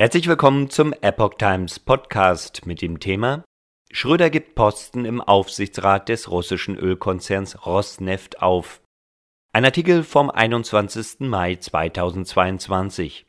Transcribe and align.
Herzlich 0.00 0.28
willkommen 0.28 0.70
zum 0.70 0.94
Epoch 1.02 1.34
Times 1.34 1.78
Podcast 1.78 2.64
mit 2.64 2.80
dem 2.80 3.00
Thema 3.00 3.44
Schröder 3.92 4.30
gibt 4.30 4.54
Posten 4.54 5.04
im 5.04 5.20
Aufsichtsrat 5.20 6.08
des 6.08 6.30
russischen 6.30 6.74
Ölkonzerns 6.74 7.66
Rosneft 7.66 8.40
auf. 8.40 8.80
Ein 9.52 9.66
Artikel 9.66 10.02
vom 10.02 10.30
21. 10.30 11.28
Mai 11.28 11.56
2022. 11.56 13.26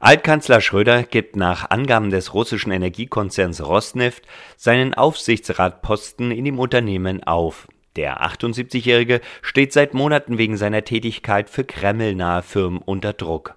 Altkanzler 0.00 0.60
Schröder 0.60 1.04
gibt 1.04 1.36
nach 1.36 1.70
Angaben 1.70 2.10
des 2.10 2.34
russischen 2.34 2.72
Energiekonzerns 2.72 3.64
Rosneft 3.64 4.24
seinen 4.56 4.92
Aufsichtsratposten 4.92 6.32
in 6.32 6.46
dem 6.46 6.58
Unternehmen 6.58 7.22
auf. 7.22 7.68
Der 7.94 8.26
78-Jährige 8.26 9.20
steht 9.40 9.72
seit 9.72 9.94
Monaten 9.94 10.36
wegen 10.36 10.56
seiner 10.56 10.82
Tätigkeit 10.82 11.48
für 11.48 11.62
kremlnahe 11.62 12.42
Firmen 12.42 12.82
unter 12.82 13.12
Druck. 13.12 13.54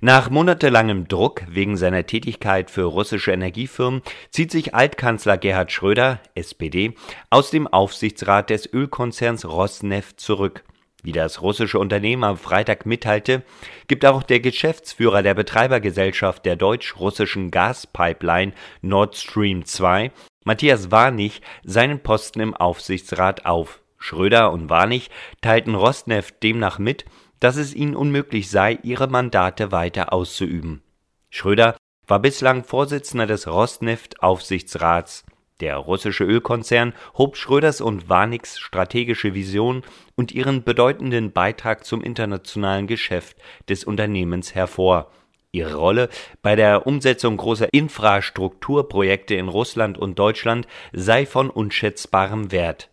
Nach 0.00 0.30
monatelangem 0.30 1.08
Druck 1.08 1.42
wegen 1.48 1.76
seiner 1.76 2.06
Tätigkeit 2.06 2.70
für 2.70 2.84
russische 2.84 3.32
Energiefirmen 3.32 4.02
zieht 4.30 4.50
sich 4.50 4.74
Altkanzler 4.74 5.38
Gerhard 5.38 5.72
Schröder 5.72 6.20
(SPD) 6.34 6.94
aus 7.30 7.50
dem 7.50 7.66
Aufsichtsrat 7.66 8.50
des 8.50 8.72
Ölkonzerns 8.72 9.44
Rosneft 9.44 10.20
zurück. 10.20 10.64
Wie 11.02 11.12
das 11.12 11.40
russische 11.40 11.78
Unternehmen 11.78 12.24
am 12.24 12.36
Freitag 12.36 12.84
mitteilte, 12.84 13.42
gibt 13.88 14.04
auch 14.04 14.22
der 14.22 14.40
Geschäftsführer 14.40 15.22
der 15.22 15.34
Betreibergesellschaft 15.34 16.44
der 16.44 16.56
deutsch-russischen 16.56 17.50
Gaspipeline 17.50 18.52
Nord 18.82 19.16
Stream 19.16 19.64
2, 19.64 20.12
Matthias 20.44 20.90
Warnig, 20.90 21.40
seinen 21.64 22.02
Posten 22.02 22.40
im 22.40 22.54
Aufsichtsrat 22.54 23.46
auf. 23.46 23.80
Schröder 23.98 24.52
und 24.52 24.70
Warnig 24.70 25.10
teilten 25.42 25.74
Rosneft 25.74 26.42
demnach 26.42 26.78
mit 26.78 27.04
dass 27.40 27.56
es 27.56 27.74
ihnen 27.74 27.96
unmöglich 27.96 28.48
sei, 28.50 28.78
ihre 28.82 29.08
Mandate 29.08 29.72
weiter 29.72 30.12
auszuüben. 30.12 30.82
Schröder 31.30 31.76
war 32.06 32.20
bislang 32.20 32.64
Vorsitzender 32.64 33.26
des 33.26 33.46
Rosneft-Aufsichtsrats. 33.46 35.24
Der 35.60 35.76
russische 35.76 36.24
Ölkonzern 36.24 36.94
hob 37.18 37.36
Schröders 37.36 37.80
und 37.80 38.08
Warnigs 38.08 38.58
strategische 38.58 39.34
Vision 39.34 39.82
und 40.16 40.32
ihren 40.32 40.64
bedeutenden 40.64 41.32
Beitrag 41.32 41.84
zum 41.84 42.02
internationalen 42.02 42.86
Geschäft 42.86 43.36
des 43.68 43.84
Unternehmens 43.84 44.54
hervor. 44.54 45.10
Ihre 45.52 45.74
Rolle 45.74 46.08
bei 46.42 46.56
der 46.56 46.86
Umsetzung 46.86 47.36
großer 47.36 47.72
Infrastrukturprojekte 47.72 49.34
in 49.34 49.48
Russland 49.48 49.98
und 49.98 50.18
Deutschland 50.18 50.66
sei 50.92 51.26
von 51.26 51.50
unschätzbarem 51.50 52.52
Wert. 52.52 52.88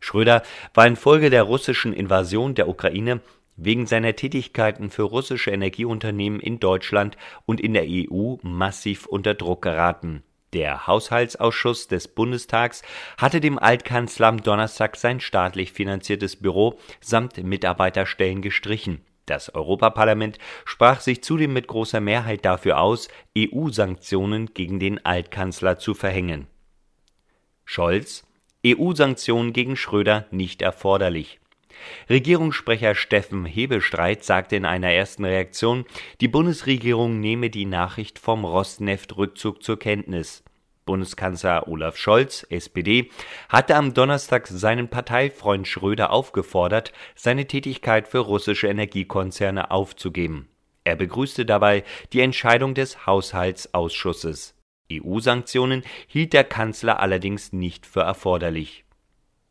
Schröder 0.00 0.42
war 0.74 0.86
infolge 0.86 1.30
der 1.30 1.44
russischen 1.44 1.94
Invasion 1.94 2.54
der 2.54 2.68
Ukraine 2.68 3.20
wegen 3.56 3.86
seiner 3.86 4.16
Tätigkeiten 4.16 4.90
für 4.90 5.02
russische 5.02 5.50
Energieunternehmen 5.50 6.40
in 6.40 6.60
Deutschland 6.60 7.16
und 7.46 7.60
in 7.60 7.74
der 7.74 7.86
EU 7.86 8.36
massiv 8.42 9.06
unter 9.06 9.34
Druck 9.34 9.62
geraten. 9.62 10.22
Der 10.52 10.86
Haushaltsausschuss 10.86 11.88
des 11.88 12.06
Bundestags 12.08 12.82
hatte 13.18 13.40
dem 13.40 13.58
Altkanzler 13.58 14.28
am 14.28 14.42
Donnerstag 14.42 14.96
sein 14.96 15.20
staatlich 15.20 15.72
finanziertes 15.72 16.36
Büro 16.36 16.78
samt 17.00 17.42
Mitarbeiterstellen 17.42 18.40
gestrichen. 18.40 19.00
Das 19.26 19.52
Europaparlament 19.54 20.38
sprach 20.64 21.00
sich 21.00 21.24
zudem 21.24 21.52
mit 21.52 21.66
großer 21.66 22.00
Mehrheit 22.00 22.44
dafür 22.44 22.78
aus, 22.78 23.08
EU-Sanktionen 23.36 24.54
gegen 24.54 24.78
den 24.78 25.04
Altkanzler 25.04 25.78
zu 25.78 25.94
verhängen. 25.94 26.46
Scholz 27.64 28.24
EU-Sanktionen 28.66 29.52
gegen 29.52 29.76
Schröder 29.76 30.26
nicht 30.30 30.62
erforderlich. 30.62 31.40
Regierungssprecher 32.08 32.94
Steffen 32.94 33.44
Hebestreit 33.46 34.24
sagte 34.24 34.56
in 34.56 34.64
einer 34.64 34.90
ersten 34.90 35.24
Reaktion, 35.24 35.84
die 36.20 36.28
Bundesregierung 36.28 37.20
nehme 37.20 37.50
die 37.50 37.66
Nachricht 37.66 38.18
vom 38.18 38.44
Rosneft-Rückzug 38.44 39.62
zur 39.62 39.78
Kenntnis. 39.78 40.44
Bundeskanzler 40.84 41.66
Olaf 41.68 41.96
Scholz, 41.96 42.46
SPD, 42.50 43.10
hatte 43.48 43.76
am 43.76 43.94
Donnerstag 43.94 44.46
seinen 44.46 44.88
Parteifreund 44.88 45.66
Schröder 45.66 46.10
aufgefordert, 46.10 46.92
seine 47.14 47.46
Tätigkeit 47.46 48.06
für 48.08 48.18
russische 48.18 48.68
Energiekonzerne 48.68 49.70
aufzugeben. 49.70 50.48
Er 50.84 50.96
begrüßte 50.96 51.46
dabei 51.46 51.84
die 52.12 52.20
Entscheidung 52.20 52.74
des 52.74 53.06
Haushaltsausschusses. 53.06 54.54
EU-Sanktionen 54.92 55.82
hielt 56.06 56.34
der 56.34 56.44
Kanzler 56.44 57.00
allerdings 57.00 57.52
nicht 57.52 57.86
für 57.86 58.02
erforderlich. 58.02 58.84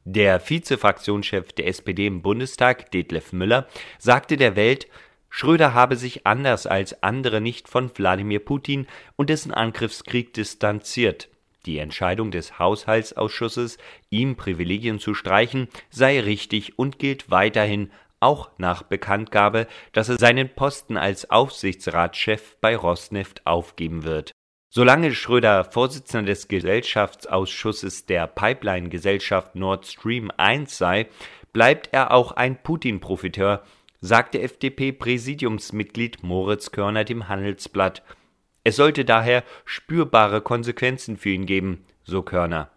Der 0.06 0.42
Vize-Fraktionschef 0.42 1.54
der 1.54 1.68
SPD 1.68 2.08
im 2.08 2.22
Bundestag, 2.22 2.92
Detlef 2.92 3.32
Müller, 3.32 3.68
sagte 4.00 4.36
der 4.36 4.58
Welt, 4.58 4.88
Schröder 5.30 5.74
habe 5.74 5.96
sich 5.96 6.28
anders 6.28 6.68
als 6.68 7.02
andere 7.04 7.40
nicht 7.40 7.70
von 7.70 7.90
Wladimir 7.96 8.40
Putin 8.40 8.86
und 9.16 9.30
dessen 9.30 9.54
Angriffskrieg 9.54 10.34
distanziert. 10.34 11.30
Die 11.66 11.78
Entscheidung 11.78 12.32
des 12.32 12.60
Haushaltsausschusses, 12.60 13.78
ihm 14.10 14.36
Privilegien 14.36 15.00
zu 15.00 15.14
streichen, 15.14 15.70
sei 15.90 16.20
richtig 16.20 16.78
und 16.78 17.00
gilt 17.00 17.32
weiterhin, 17.32 17.90
auch 18.20 18.52
nach 18.58 18.84
Bekanntgabe, 18.84 19.68
dass 19.94 20.10
er 20.10 20.18
seinen 20.18 20.50
Posten 20.50 20.98
als 20.98 21.30
Aufsichtsratschef 21.30 22.58
bei 22.60 22.76
Rosneft 22.76 23.46
aufgeben 23.48 24.04
wird 24.04 24.34
Solange 24.76 25.14
Schröder 25.14 25.66
Vorsitzender 25.66 26.32
des 26.32 26.48
Gesellschaftsausschusses 26.48 28.08
der 28.08 28.26
Pipeline-Gesellschaft 28.26 29.54
Nord 29.54 29.86
Stream 29.86 30.32
1 30.36 30.76
sei, 30.76 31.10
bleibt 31.52 31.90
er 31.92 32.12
auch 32.12 32.32
ein 32.32 32.58
Putin-Profiteur, 32.64 33.62
sagte 34.02 34.42
FDP-Präsidiumsmitglied 34.42 36.24
Moritz 36.24 36.72
Körner 36.72 37.04
dem 37.04 37.28
Handelsblatt. 37.28 38.02
Es 38.64 38.76
sollte 38.76 39.06
daher 39.06 39.44
spürbare 39.64 40.42
Konsequenzen 40.42 41.18
für 41.18 41.30
ihn 41.30 41.46
geben, 41.46 41.86
so 42.04 42.24
Körner. 42.24 42.72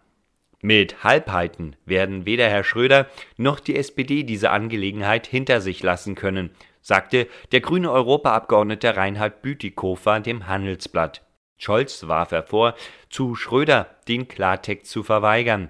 Mit 0.61 1.03
Halbheiten 1.03 1.77
werden 1.87 2.27
weder 2.27 2.47
Herr 2.47 2.63
Schröder 2.63 3.07
noch 3.37 3.59
die 3.59 3.75
SPD 3.75 4.21
diese 4.21 4.51
Angelegenheit 4.51 5.25
hinter 5.25 5.61
sich 5.61 5.81
lassen 5.81 6.13
können, 6.13 6.51
sagte 6.79 7.27
der 7.51 7.61
grüne 7.61 7.91
Europaabgeordnete 7.91 8.95
Reinhard 8.95 9.41
Bütikofer 9.41 10.19
dem 10.19 10.45
Handelsblatt. 10.45 11.23
Scholz 11.57 12.07
warf 12.07 12.31
er 12.31 12.43
vor, 12.43 12.75
zu 13.09 13.35
Schröder 13.35 13.95
den 14.07 14.27
Klartext 14.27 14.91
zu 14.91 15.03
verweigern. 15.03 15.69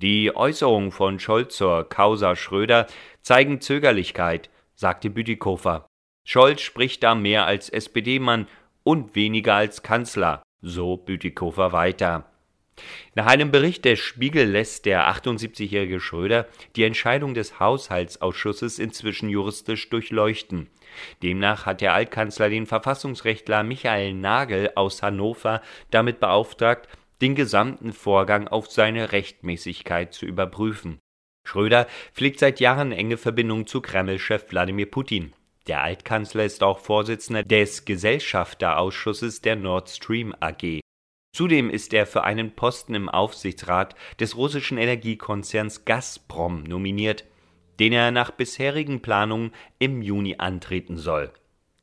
Die 0.00 0.34
Äußerungen 0.34 0.92
von 0.92 1.20
Scholz 1.20 1.56
zur 1.56 1.88
Causa 1.88 2.34
Schröder 2.34 2.86
zeigen 3.22 3.60
Zögerlichkeit, 3.60 4.50
sagte 4.74 5.10
Bütikofer. 5.10 5.86
Scholz 6.26 6.60
spricht 6.62 7.02
da 7.02 7.14
mehr 7.14 7.46
als 7.46 7.68
SPD-Mann 7.68 8.48
und 8.82 9.14
weniger 9.14 9.54
als 9.54 9.82
Kanzler, 9.82 10.42
so 10.62 10.96
Bütikofer 10.96 11.72
weiter. 11.72 12.24
Nach 13.14 13.26
einem 13.26 13.50
Bericht 13.50 13.84
der 13.84 13.96
Spiegel 13.96 14.48
lässt 14.48 14.86
der 14.86 15.08
78-jährige 15.10 16.00
Schröder 16.00 16.46
die 16.76 16.84
Entscheidung 16.84 17.34
des 17.34 17.58
Haushaltsausschusses 17.60 18.78
inzwischen 18.78 19.28
juristisch 19.28 19.88
durchleuchten. 19.90 20.68
Demnach 21.22 21.66
hat 21.66 21.80
der 21.80 21.94
Altkanzler 21.94 22.48
den 22.50 22.66
Verfassungsrechtler 22.66 23.62
Michael 23.62 24.14
Nagel 24.14 24.72
aus 24.74 25.02
Hannover 25.02 25.62
damit 25.90 26.20
beauftragt, 26.20 26.88
den 27.20 27.34
gesamten 27.34 27.92
Vorgang 27.92 28.48
auf 28.48 28.70
seine 28.70 29.12
Rechtmäßigkeit 29.12 30.14
zu 30.14 30.26
überprüfen. 30.26 30.98
Schröder 31.46 31.86
pflegt 32.14 32.38
seit 32.38 32.60
Jahren 32.60 32.92
enge 32.92 33.16
Verbindungen 33.16 33.66
zu 33.66 33.80
Kreml-Chef 33.80 34.50
Wladimir 34.50 34.90
Putin. 34.90 35.32
Der 35.66 35.82
Altkanzler 35.82 36.44
ist 36.44 36.62
auch 36.62 36.78
Vorsitzender 36.78 37.42
des 37.42 37.84
Gesellschafterausschusses 37.84 39.40
der 39.40 39.56
Nord 39.56 39.90
Stream 39.90 40.34
AG. 40.40 40.80
Zudem 41.32 41.70
ist 41.70 41.94
er 41.94 42.06
für 42.06 42.24
einen 42.24 42.56
Posten 42.56 42.94
im 42.94 43.08
Aufsichtsrat 43.08 43.94
des 44.18 44.36
russischen 44.36 44.78
Energiekonzerns 44.78 45.84
Gazprom 45.84 46.64
nominiert, 46.64 47.24
den 47.78 47.92
er 47.92 48.10
nach 48.10 48.32
bisherigen 48.32 49.00
Planungen 49.00 49.52
im 49.78 50.02
Juni 50.02 50.36
antreten 50.38 50.96
soll. 50.96 51.32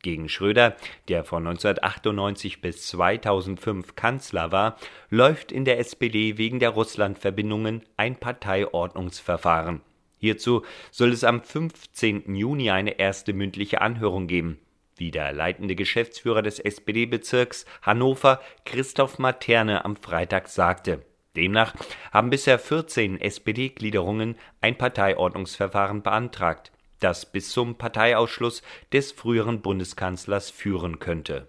Gegen 0.04 0.30
Schröder, 0.30 0.76
der 1.08 1.24
von 1.24 1.48
1998 1.48 2.62
bis 2.62 2.88
2005 2.88 3.96
Kanzler 3.96 4.52
war, 4.52 4.78
läuft 5.10 5.52
in 5.52 5.66
der 5.66 5.80
SPD 5.80 6.38
wegen 6.38 6.60
der 6.60 6.70
Russlandverbindungen 6.70 7.84
ein 7.96 8.16
Parteiordnungsverfahren. 8.18 9.82
Hierzu 10.20 10.64
soll 10.92 11.12
es 11.12 11.24
am 11.24 11.42
15. 11.42 12.36
Juni 12.36 12.70
eine 12.70 13.00
erste 13.00 13.34
mündliche 13.34 13.82
Anhörung 13.82 14.28
geben 14.28 14.60
wie 15.00 15.12
der 15.12 15.34
leitende 15.34 15.76
Geschäftsführer 15.76 16.42
des 16.42 16.60
SPD-Bezirks 16.60 17.66
Hannover 17.82 18.42
Christoph 18.66 19.20
Materne 19.20 19.86
am 19.86 19.96
Freitag 19.96 20.48
sagte. 20.48 21.04
Demnach 21.36 21.76
haben 22.12 22.30
bisher 22.30 22.60
14 22.60 23.22
SPD-Gliederungen 23.22 24.36
ein 24.62 24.78
Parteiordnungsverfahren 24.78 26.02
beantragt, 26.02 26.72
das 27.00 27.32
bis 27.32 27.52
zum 27.52 27.78
Parteiausschluss 27.78 28.64
des 28.92 29.12
früheren 29.12 29.62
Bundeskanzlers 29.62 30.50
führen 30.50 31.00
könnte 31.00 31.48